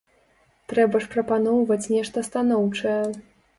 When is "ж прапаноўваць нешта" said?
1.03-2.25